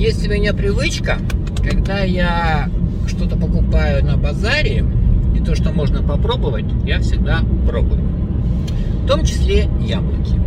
[0.00, 1.18] Есть у меня привычка,
[1.62, 2.70] когда я
[3.06, 4.82] что-то покупаю на базаре,
[5.36, 8.00] и то, что можно попробовать, я всегда пробую.
[9.04, 10.40] В том числе яблоки.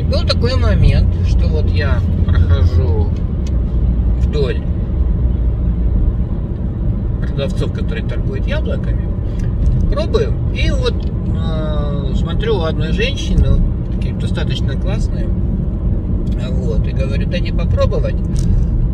[0.00, 3.08] И был такой момент, что вот я прохожу
[4.18, 4.60] вдоль
[7.20, 9.08] продавцов, которые торгуют яблоками,
[9.92, 13.62] пробую, и вот э, смотрю у одной женщины,
[13.94, 15.28] такие достаточно классные,
[16.50, 18.16] вот, и говорю, дайте попробовать.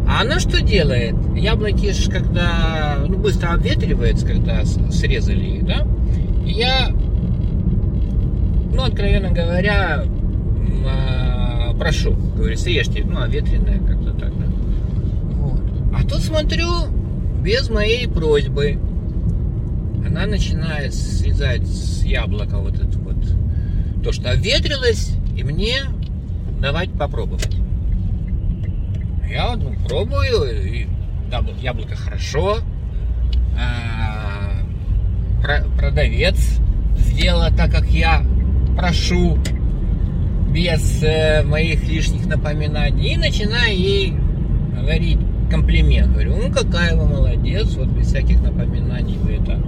[0.08, 1.14] А она что делает?
[1.36, 5.86] Яблоки же, когда ну, быстро обветривается, когда срезали их, да?
[6.44, 6.90] Я,
[8.74, 10.04] ну, откровенно говоря,
[10.86, 14.46] а, прошу, говорю, съешьте, ну, обветренное как-то так, да?
[15.36, 15.60] Вот.
[15.94, 16.66] А тут смотрю,
[17.40, 18.78] без моей просьбы,
[20.06, 23.16] она начинает срезать с яблока вот это вот,
[24.02, 25.82] то, что обветрилось, и мне
[26.60, 27.56] давать попробовать.
[29.28, 30.86] Я ну, пробую, и
[31.60, 32.58] яблоко, хорошо.
[33.56, 34.62] А,
[35.42, 36.58] про, продавец
[36.96, 38.24] сделала так, как я
[38.76, 39.38] прошу,
[40.50, 43.14] без э, моих лишних напоминаний.
[43.14, 44.14] И начинаю ей
[44.74, 46.12] говорить комплимент.
[46.12, 49.60] Говорю, ну какая вы молодец, вот без всяких напоминаний вы это.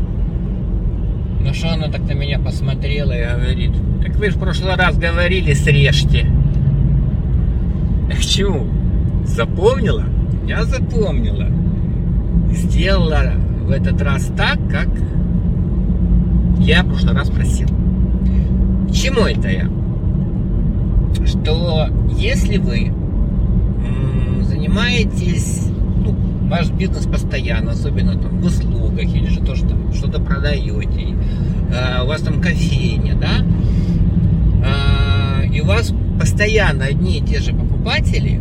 [1.41, 4.97] Ну что она так на меня посмотрела и говорит, так вы же в прошлый раз
[4.97, 6.27] говорили, срежьте.
[8.33, 8.67] К чему?
[9.27, 10.07] Запомнила?
[10.47, 11.49] Я запомнила.
[12.51, 13.35] Сделала
[13.67, 14.89] в этот раз так, как
[16.59, 17.69] я в прошлый раз просил.
[18.91, 19.69] Чему это я?
[21.27, 22.95] Что если вы
[24.47, 25.67] занимаетесь,
[26.03, 26.17] ну,
[26.49, 31.15] ваш бизнес постоянно, особенно там в услугах или же то, что что-то продаете,
[31.71, 33.45] э, у вас там кофейня, да,
[35.73, 38.41] вас постоянно одни и те же покупатели,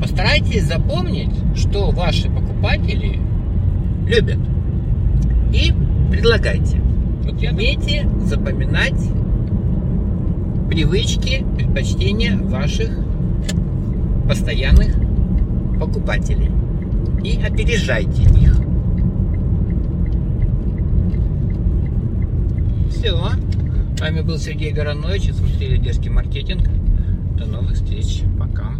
[0.00, 3.18] постарайтесь запомнить, что ваши покупатели
[4.06, 4.38] любят.
[5.52, 5.72] И
[6.10, 6.80] предлагайте.
[7.24, 9.00] Вот я умейте запоминать
[10.68, 12.90] привычки, предпочтения ваших
[14.28, 14.94] постоянных
[15.78, 16.50] покупателей.
[17.24, 18.60] И опережайте их.
[22.90, 23.18] Все.
[24.00, 26.66] С вами был Сергей Горонович из Лидерский маркетинг.
[27.36, 28.22] До новых встреч.
[28.38, 28.76] Пока.